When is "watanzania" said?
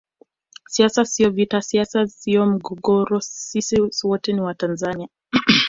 4.41-5.07